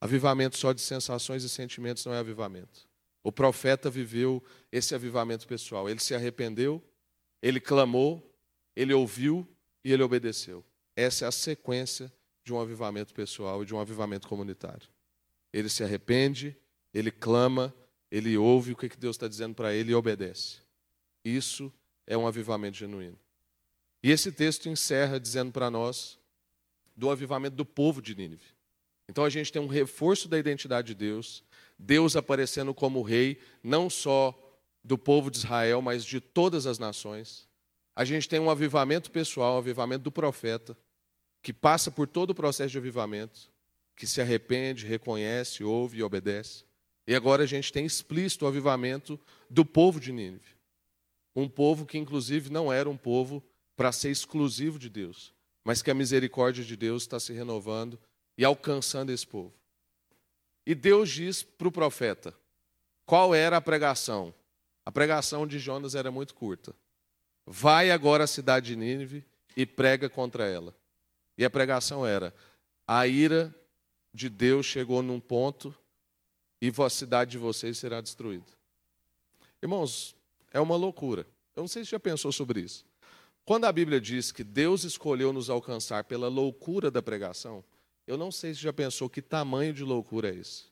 [0.02, 2.88] Avivamento só de sensações e sentimentos não é avivamento.
[3.24, 5.88] O profeta viveu esse avivamento pessoal.
[5.88, 6.84] Ele se arrependeu,
[7.40, 8.36] ele clamou,
[8.76, 9.48] ele ouviu
[9.86, 10.66] e ele obedeceu.
[10.96, 12.12] Essa é a sequência
[12.44, 14.88] de um avivamento pessoal e de um avivamento comunitário.
[15.52, 16.56] Ele se arrepende,
[16.94, 17.74] ele clama,
[18.12, 20.58] ele ouve o que Deus está dizendo para ele e obedece.
[21.24, 21.72] Isso
[22.06, 23.18] é um avivamento genuíno.
[24.02, 26.20] E esse texto encerra dizendo para nós
[26.96, 28.46] do avivamento do povo de Nínive.
[29.08, 31.44] Então a gente tem um reforço da identidade de Deus,
[31.78, 34.38] Deus aparecendo como rei, não só
[34.84, 37.48] do povo de Israel, mas de todas as nações.
[37.96, 40.78] A gente tem um avivamento pessoal, um avivamento do profeta,
[41.44, 43.52] que passa por todo o processo de avivamento,
[43.98, 46.64] que se arrepende, reconhece, ouve e obedece.
[47.06, 50.56] E agora a gente tem explícito o avivamento do povo de Nínive.
[51.36, 53.44] Um povo que, inclusive, não era um povo
[53.76, 55.34] para ser exclusivo de Deus,
[55.66, 58.00] mas que a misericórdia de Deus está se renovando
[58.38, 59.54] e alcançando esse povo.
[60.66, 62.34] E Deus diz para o profeta
[63.06, 64.34] qual era a pregação.
[64.86, 66.74] A pregação de Jonas era muito curta.
[67.46, 69.26] Vai agora à cidade de Nínive
[69.58, 70.74] e prega contra ela.
[71.38, 72.34] E a pregação era:
[72.88, 73.54] a ira
[74.14, 75.76] de Deus chegou num ponto
[76.62, 78.46] e a cidade de vocês será destruída.
[79.62, 80.16] Irmãos,
[80.52, 81.28] é uma loucura.
[81.56, 82.86] Eu não sei se já pensou sobre isso.
[83.46, 87.64] Quando a Bíblia diz que Deus escolheu nos alcançar pela loucura da pregação,
[88.08, 90.66] eu não sei se já pensou que tamanho de loucura é esse.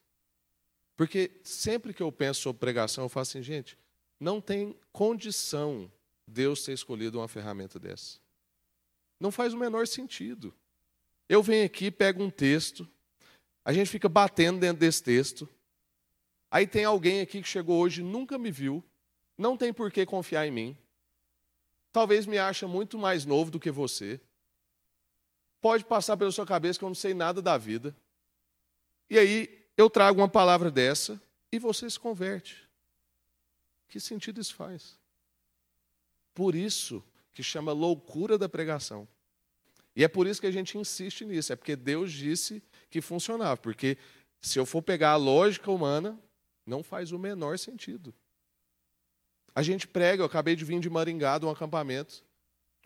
[0.96, 3.78] Porque sempre que eu penso sobre pregação, eu falo assim, gente,
[4.20, 5.92] não tem condição
[6.26, 8.21] Deus ter escolhido uma ferramenta dessa.
[9.22, 10.54] Não faz o menor sentido.
[11.30, 12.86] Eu venho aqui, pego um texto,
[13.64, 15.48] a gente fica batendo dentro desse texto.
[16.50, 18.84] Aí tem alguém aqui que chegou hoje, nunca me viu,
[19.38, 20.78] não tem por que confiar em mim
[21.92, 24.20] talvez me acha muito mais novo do que você.
[25.60, 27.96] Pode passar pela sua cabeça que eu não sei nada da vida.
[29.10, 32.68] E aí eu trago uma palavra dessa e você se converte.
[33.88, 34.98] Que sentido isso faz?
[36.34, 37.04] Por isso
[37.34, 39.08] que chama loucura da pregação.
[39.96, 43.58] E é por isso que a gente insiste nisso, é porque Deus disse que funcionava.
[43.58, 43.98] Porque
[44.42, 46.18] se eu for pegar a lógica humana,
[46.66, 48.14] Não faz o menor sentido.
[49.54, 52.24] A gente prega, eu acabei de vir de Maringá, de um acampamento.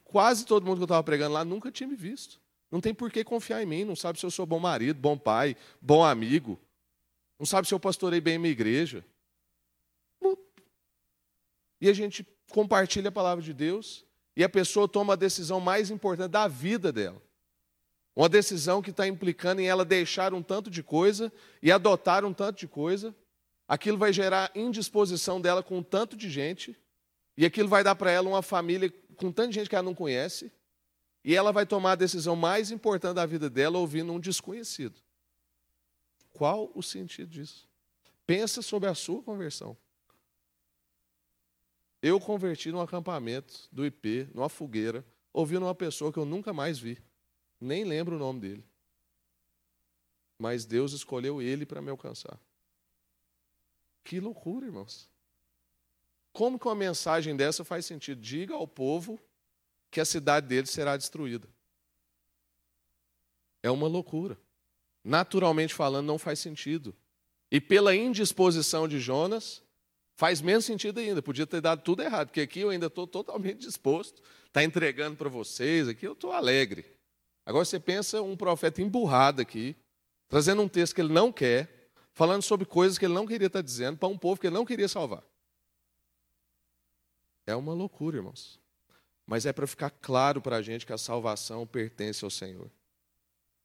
[0.03, 2.39] Quase todo mundo que eu estava pregando lá nunca tinha me visto.
[2.71, 5.17] Não tem por que confiar em mim, não sabe se eu sou bom marido, bom
[5.17, 6.59] pai, bom amigo.
[7.37, 9.05] Não sabe se eu pastorei bem minha igreja.
[11.79, 15.89] E a gente compartilha a palavra de Deus e a pessoa toma a decisão mais
[15.89, 17.21] importante da vida dela.
[18.15, 22.33] Uma decisão que está implicando em ela deixar um tanto de coisa e adotar um
[22.33, 23.13] tanto de coisa.
[23.67, 26.77] Aquilo vai gerar indisposição dela com um tanto de gente.
[27.37, 30.51] E aquilo vai dar para ela uma família com tanta gente que ela não conhece.
[31.23, 34.95] E ela vai tomar a decisão mais importante da vida dela ouvindo um desconhecido.
[36.31, 37.67] Qual o sentido disso?
[38.25, 39.75] Pensa sobre a sua conversão.
[42.07, 46.77] Eu converti num acampamento do IP, numa fogueira, ouvindo uma pessoa que eu nunca mais
[46.77, 47.01] vi.
[47.59, 48.63] Nem lembro o nome dele.
[50.37, 52.39] Mas Deus escolheu ele para me alcançar.
[54.03, 55.09] Que loucura, irmãos.
[56.31, 58.21] Como que uma mensagem dessa faz sentido?
[58.21, 59.19] Diga ao povo
[59.89, 61.49] que a cidade dele será destruída.
[63.63, 64.39] É uma loucura.
[65.03, 66.95] Naturalmente falando, não faz sentido.
[67.49, 69.64] E pela indisposição de Jonas,
[70.15, 71.21] faz menos sentido ainda.
[71.21, 75.29] Podia ter dado tudo errado, porque aqui eu ainda estou totalmente disposto, está entregando para
[75.29, 76.85] vocês, aqui eu estou alegre.
[77.45, 79.75] Agora você pensa um profeta emburrado aqui,
[80.27, 83.61] trazendo um texto que ele não quer, falando sobre coisas que ele não queria estar
[83.61, 85.23] dizendo para um povo que ele não queria salvar.
[87.45, 88.59] É uma loucura, irmãos.
[89.27, 92.71] Mas é para ficar claro para a gente que a salvação pertence ao Senhor.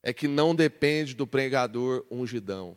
[0.02, 2.76] É que não depende do pregador ungidão.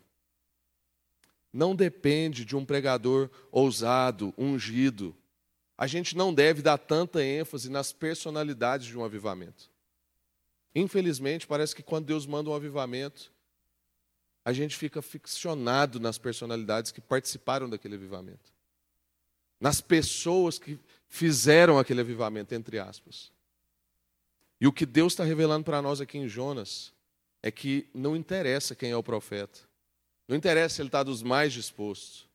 [1.53, 5.15] Não depende de um pregador ousado, ungido.
[5.77, 9.69] A gente não deve dar tanta ênfase nas personalidades de um avivamento.
[10.73, 13.31] Infelizmente, parece que quando Deus manda um avivamento,
[14.43, 18.51] a gente fica ficcionado nas personalidades que participaram daquele avivamento.
[19.59, 23.31] Nas pessoas que fizeram aquele avivamento, entre aspas.
[24.59, 26.91] E o que Deus está revelando para nós aqui em Jonas
[27.41, 29.59] é que não interessa quem é o profeta,
[30.27, 32.27] não interessa se ele está dos mais dispostos.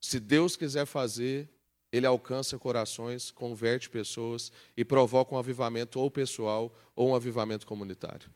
[0.00, 1.48] Se Deus quiser fazer,
[1.92, 8.30] ele alcança corações, converte pessoas e provoca um avivamento ou pessoal ou um avivamento comunitário.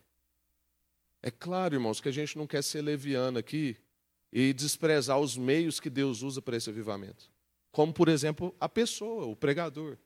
[1.22, 3.76] É claro, irmãos, que a gente não quer ser leviano aqui
[4.32, 7.30] e desprezar os meios que Deus usa para esse avivamento.
[7.72, 9.96] Como, por exemplo, a pessoa, o pregador.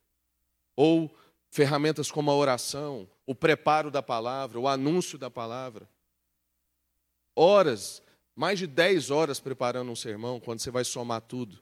[0.76, 1.14] Ou
[1.50, 5.88] ferramentas como a oração, o preparo da palavra, o anúncio da palavra.
[7.34, 8.02] Horas,
[8.40, 11.59] mais de 10 horas preparando um sermão, quando você vai somar tudo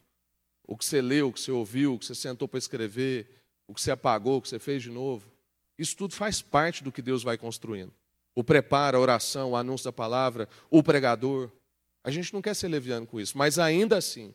[0.64, 3.75] o que você leu, o que você ouviu, o que você sentou para escrever, o
[3.75, 5.29] que você apagou, o que você fez de novo.
[5.77, 7.93] Isso tudo faz parte do que Deus vai construindo.
[8.33, 11.51] O preparo, a oração, o anúncio da palavra, o pregador.
[12.05, 14.33] A gente não quer ser leviano com isso, mas ainda assim,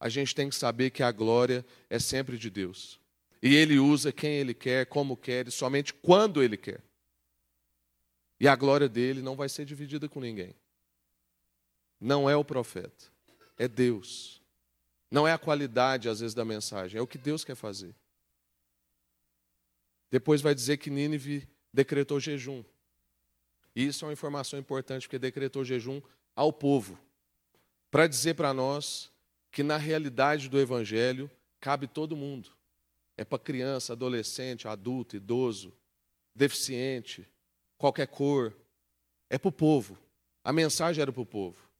[0.00, 2.98] a gente tem que saber que a glória é sempre de Deus.
[3.42, 6.80] E Ele usa quem Ele quer, como quer, e somente quando Ele quer.
[8.40, 10.54] E a glória dele não vai ser dividida com ninguém.
[12.02, 13.04] Não é o profeta,
[13.56, 14.42] é Deus.
[15.08, 17.94] Não é a qualidade, às vezes, da mensagem, é o que Deus quer fazer.
[20.10, 22.64] Depois vai dizer que Nínive decretou jejum.
[23.76, 26.02] E isso é uma informação importante, porque decretou jejum
[26.34, 26.98] ao povo.
[27.88, 29.08] Para dizer para nós
[29.52, 32.50] que, na realidade do Evangelho, cabe todo mundo.
[33.16, 35.72] É para criança, adolescente, adulto, idoso,
[36.34, 37.24] deficiente,
[37.78, 38.52] qualquer cor.
[39.30, 39.96] É para o povo.
[40.42, 41.71] A mensagem era para o povo.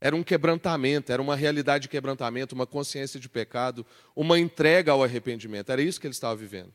[0.00, 3.84] Era um quebrantamento, era uma realidade de quebrantamento, uma consciência de pecado,
[4.16, 5.70] uma entrega ao arrependimento.
[5.70, 6.72] Era isso que ele estava vivendo.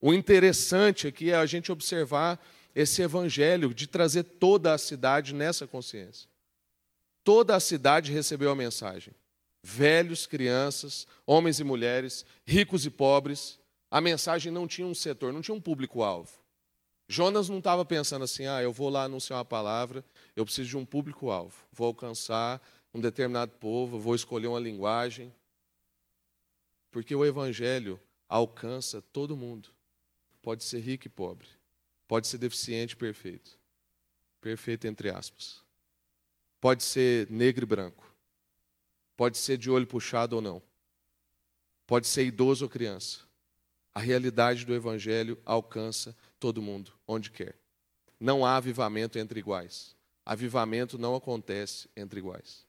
[0.00, 2.38] O interessante aqui é a gente observar
[2.74, 6.28] esse evangelho de trazer toda a cidade nessa consciência.
[7.24, 9.14] Toda a cidade recebeu a mensagem.
[9.62, 13.58] Velhos, crianças, homens e mulheres, ricos e pobres.
[13.90, 16.30] A mensagem não tinha um setor, não tinha um público-alvo.
[17.08, 20.04] Jonas não estava pensando assim, ah, eu vou lá anunciar uma palavra,
[20.36, 21.54] eu preciso de um público-alvo.
[21.72, 22.60] Vou alcançar
[22.92, 25.34] um determinado povo, vou escolher uma linguagem.
[26.90, 29.68] Porque o Evangelho alcança todo mundo.
[30.42, 31.48] Pode ser rico e pobre.
[32.06, 33.58] Pode ser deficiente e perfeito.
[34.40, 35.62] Perfeito entre aspas.
[36.60, 38.14] Pode ser negro e branco.
[39.16, 40.62] Pode ser de olho puxado ou não.
[41.86, 43.20] Pode ser idoso ou criança.
[43.94, 47.56] A realidade do Evangelho alcança todo mundo, onde quer.
[48.18, 49.94] Não há avivamento entre iguais.
[50.24, 52.64] Avivamento não acontece entre iguais.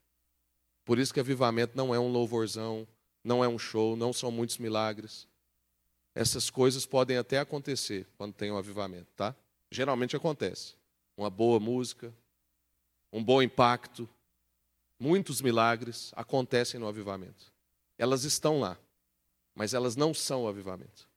[0.83, 2.87] Por isso que avivamento não é um louvorzão,
[3.23, 5.27] não é um show, não são muitos milagres.
[6.13, 9.35] Essas coisas podem até acontecer quando tem um avivamento, tá?
[9.71, 10.75] Geralmente acontece.
[11.17, 12.13] Uma boa música,
[13.11, 14.07] um bom impacto,
[14.99, 17.51] muitos milagres acontecem no avivamento.
[17.97, 18.77] Elas estão lá,
[19.55, 21.09] mas elas não são o avivamento.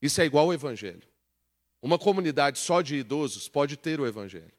[0.00, 1.08] Isso é igual ao evangelho.
[1.82, 4.52] Uma comunidade só de idosos pode ter o evangelho.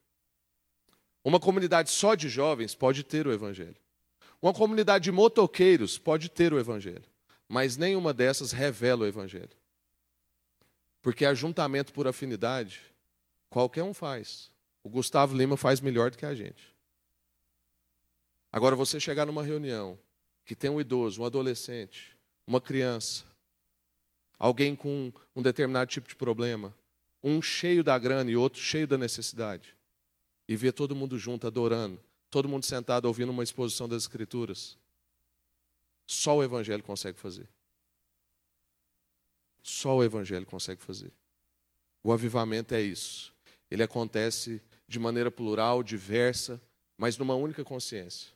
[1.23, 3.75] Uma comunidade só de jovens pode ter o evangelho.
[4.41, 7.03] Uma comunidade de motoqueiros pode ter o evangelho,
[7.47, 9.49] mas nenhuma dessas revela o evangelho.
[11.01, 12.81] Porque ajuntamento por afinidade,
[13.49, 14.49] qualquer um faz.
[14.81, 16.73] O Gustavo Lima faz melhor do que a gente.
[18.51, 19.99] Agora, você chegar numa reunião
[20.45, 23.23] que tem um idoso, um adolescente, uma criança,
[24.37, 26.73] alguém com um determinado tipo de problema,
[27.21, 29.75] um cheio da grana e outro cheio da necessidade,
[30.49, 34.75] e ver todo mundo junto adorando, todo mundo sentado ouvindo uma exposição das Escrituras,
[36.07, 37.47] só o Evangelho consegue fazer.
[39.61, 41.13] Só o Evangelho consegue fazer.
[42.03, 43.31] O avivamento é isso.
[43.69, 46.59] Ele acontece de maneira plural, diversa,
[46.97, 48.31] mas numa única consciência.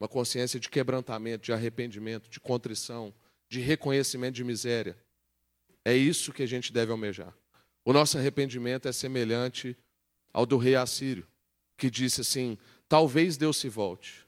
[0.00, 3.12] Uma consciência de quebrantamento, de arrependimento, de contrição,
[3.46, 4.96] de reconhecimento de miséria.
[5.84, 7.36] É isso que a gente deve almejar.
[7.84, 9.76] O nosso arrependimento é semelhante
[10.32, 11.26] ao do rei assírio,
[11.78, 14.26] que disse assim: talvez Deus se volte,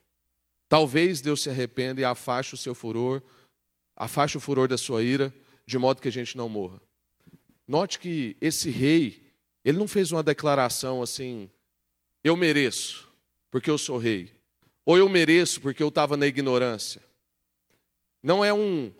[0.68, 3.20] talvez Deus se arrependa e afaste o seu furor,
[3.94, 5.34] afaste o furor da sua ira,
[5.66, 6.80] de modo que a gente não morra.
[7.68, 9.22] Note que esse rei,
[9.62, 11.50] ele não fez uma declaração assim:
[12.24, 13.06] eu mereço,
[13.50, 14.40] porque eu sou rei
[14.90, 17.00] ou eu mereço porque eu estava na ignorância.
[18.20, 18.92] Não é um,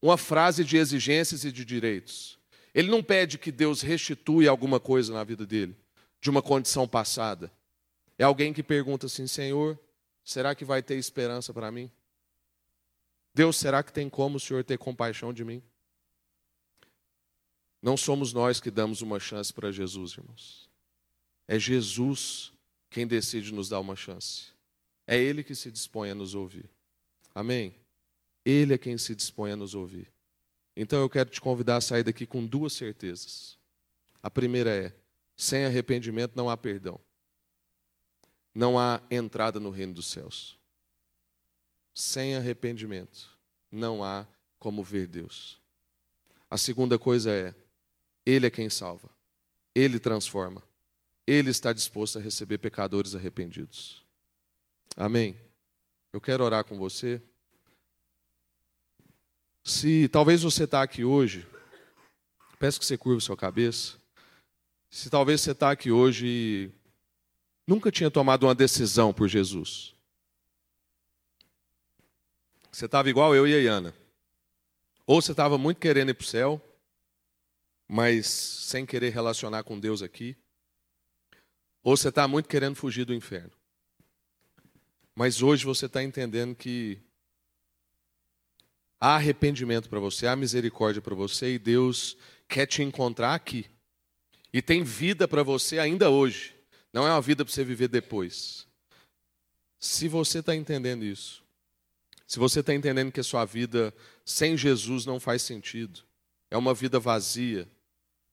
[0.00, 2.38] uma frase de exigências e de direitos.
[2.74, 5.76] Ele não pede que Deus restitui alguma coisa na vida dele,
[6.20, 7.52] de uma condição passada.
[8.18, 9.78] É alguém que pergunta assim: Senhor,
[10.24, 11.90] será que vai ter esperança para mim?
[13.34, 15.62] Deus, será que tem como o Senhor ter compaixão de mim?
[17.80, 20.68] Não somos nós que damos uma chance para Jesus, irmãos.
[21.46, 22.52] É Jesus
[22.90, 24.48] quem decide nos dar uma chance.
[25.06, 26.68] É Ele que se dispõe a nos ouvir.
[27.34, 27.74] Amém?
[28.44, 30.10] Ele é quem se dispõe a nos ouvir.
[30.76, 33.56] Então eu quero te convidar a sair daqui com duas certezas.
[34.22, 34.92] A primeira é:
[35.38, 37.00] sem arrependimento não há perdão.
[38.52, 40.58] Não há entrada no reino dos céus.
[41.94, 43.38] Sem arrependimento
[43.70, 44.26] não há
[44.58, 45.60] como ver Deus.
[46.50, 47.54] A segunda coisa é:
[48.26, 49.08] Ele é quem salva.
[49.72, 50.60] Ele transforma.
[51.24, 54.04] Ele está disposto a receber pecadores arrependidos.
[54.96, 55.38] Amém.
[56.12, 57.22] Eu quero orar com você.
[59.62, 61.46] Se talvez você está aqui hoje,
[62.58, 63.98] peço que você curva sua cabeça.
[64.90, 66.70] Se talvez você está aqui hoje e
[67.66, 69.94] nunca tinha tomado uma decisão por Jesus.
[72.72, 73.94] Você estava igual eu e a Iana.
[75.06, 76.62] Ou você estava muito querendo ir para o céu,
[77.86, 80.36] mas sem querer relacionar com Deus aqui.
[81.82, 83.52] Ou você está muito querendo fugir do inferno.
[85.14, 87.00] Mas hoje você está entendendo que
[89.00, 93.68] há arrependimento para você, há misericórdia para você e Deus quer te encontrar aqui.
[94.58, 96.52] E tem vida para você ainda hoje.
[96.92, 98.66] Não é uma vida para você viver depois.
[99.78, 101.44] Se você está entendendo isso,
[102.26, 103.94] se você está entendendo que a sua vida
[104.24, 106.00] sem Jesus não faz sentido,
[106.50, 107.68] é uma vida vazia,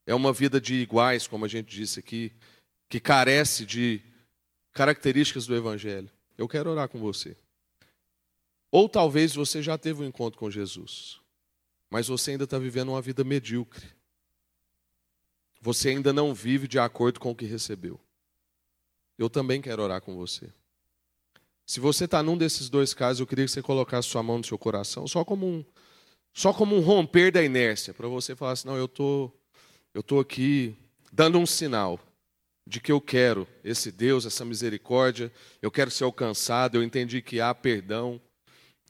[0.03, 2.33] é uma vida de iguais, como a gente disse aqui,
[2.89, 4.01] que carece de
[4.73, 6.09] características do Evangelho.
[6.35, 7.37] Eu quero orar com você.
[8.71, 11.19] Ou talvez você já teve um encontro com Jesus,
[11.87, 13.93] mas você ainda está vivendo uma vida medíocre.
[15.65, 17.99] Você ainda não vive de acordo com o que recebeu.
[19.17, 20.47] Eu também quero orar com você.
[21.65, 24.43] Se você está num desses dois casos, eu queria que você colocasse sua mão no
[24.43, 25.65] seu coração, só como um,
[26.31, 29.31] só como um romper da inércia, para você falar assim: não, eu tô,
[29.91, 30.75] eu tô aqui
[31.11, 31.99] dando um sinal
[32.67, 35.31] de que eu quero esse Deus, essa misericórdia,
[35.63, 38.21] eu quero ser alcançado, eu entendi que há perdão,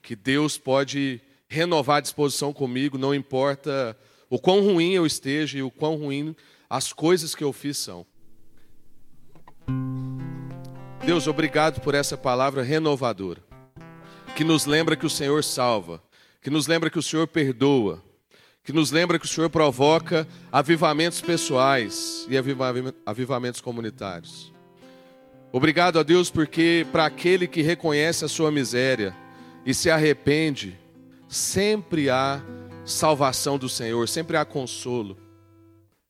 [0.02, 3.98] que Deus pode renovar a disposição comigo, não importa
[4.30, 6.36] o quão ruim eu esteja e o quão ruim
[6.70, 8.06] as coisas que eu fiz são.
[11.06, 13.42] Deus, obrigado por essa palavra renovadora,
[14.36, 16.02] que nos lembra que o Senhor salva,
[16.42, 18.04] que nos lembra que o Senhor perdoa,
[18.64, 22.36] que nos lembra que o Senhor provoca avivamentos pessoais e
[23.06, 24.52] avivamentos comunitários.
[25.52, 29.16] Obrigado a Deus, porque para aquele que reconhece a sua miséria
[29.66, 30.78] e se arrepende,
[31.30, 32.44] sempre há
[32.84, 35.18] salvação do Senhor, sempre há consolo,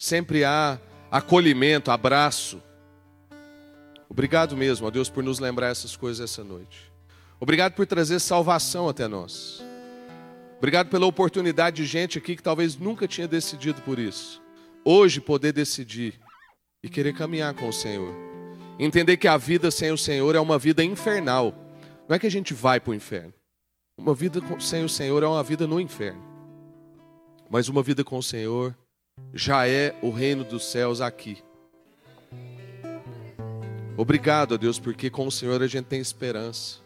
[0.06, 0.80] sempre há
[1.10, 2.62] acolhimento, abraço.
[4.08, 6.92] Obrigado mesmo, a Deus, por nos lembrar essas coisas essa noite.
[7.40, 9.64] Obrigado por trazer salvação até nós.
[10.60, 14.42] Obrigado pela oportunidade de gente aqui que talvez nunca tinha decidido por isso.
[14.86, 16.20] Hoje poder decidir
[16.84, 18.14] e querer caminhar com o Senhor.
[18.78, 21.54] Entender que a vida sem o Senhor é uma vida infernal.
[22.08, 23.34] Não é que a gente vai para o inferno.
[23.98, 26.24] Uma vida sem o Senhor é uma vida no inferno.
[27.50, 28.76] Mas uma vida com o Senhor
[29.34, 31.44] já é o reino dos céus aqui.
[33.98, 36.80] Obrigado a Deus, porque com o Senhor a gente tem esperança.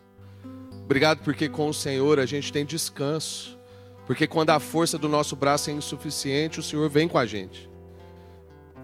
[0.83, 3.57] Obrigado porque com o Senhor a gente tem descanso.
[4.05, 7.69] Porque quando a força do nosso braço é insuficiente, o Senhor vem com a gente.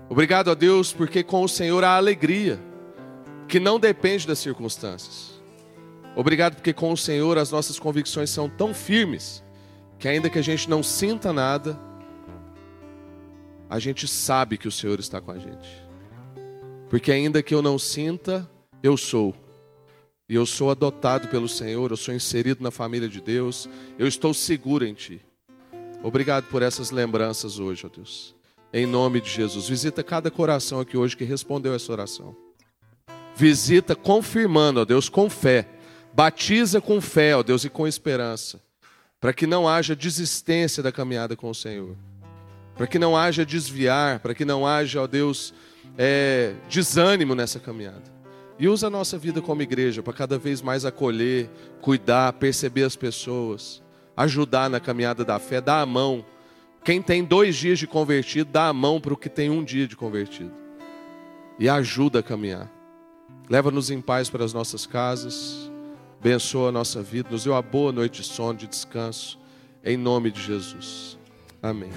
[0.08, 2.60] Obrigado a Deus porque com o Senhor há alegria,
[3.48, 5.42] que não depende das circunstâncias.
[6.16, 9.44] Obrigado porque com o Senhor as nossas convicções são tão firmes
[9.98, 11.80] que ainda que a gente não sinta nada,
[13.70, 15.68] a gente sabe que o Senhor está com a gente.
[16.90, 18.50] Porque ainda que eu não sinta,
[18.82, 19.34] eu sou.
[20.28, 24.34] E eu sou adotado pelo Senhor, eu sou inserido na família de Deus, eu estou
[24.34, 25.22] seguro em Ti.
[26.04, 28.36] Obrigado por essas lembranças hoje, ó Deus.
[28.74, 29.68] Em nome de Jesus.
[29.68, 32.36] Visita cada coração aqui hoje que respondeu essa oração.
[33.36, 35.68] Visita confirmando, ó Deus, com fé.
[36.14, 38.62] Batiza com fé, ó Deus, e com esperança.
[39.20, 41.96] Para que não haja desistência da caminhada com o Senhor.
[42.76, 45.54] Para que não haja desviar, para que não haja, ó Deus,
[45.98, 48.16] é, desânimo nessa caminhada.
[48.58, 51.50] E usa a nossa vida como igreja para cada vez mais acolher,
[51.82, 53.82] cuidar, perceber as pessoas,
[54.16, 56.26] ajudar na caminhada da fé, dar a mão.
[56.84, 59.88] Quem tem dois dias de convertido, dá a mão para o que tem um dia
[59.88, 60.54] de convertido.
[61.60, 62.72] E ajuda a caminhar.
[63.50, 65.72] Leva-nos em paz para as nossas casas.
[66.20, 67.30] Abençoa a nossa vida.
[67.30, 69.38] Nos dê uma boa noite de sono, de descanso.
[69.84, 71.15] Em nome de Jesus.
[71.66, 71.90] Amém.